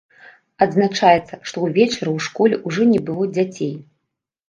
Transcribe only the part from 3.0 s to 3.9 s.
было дзяцей.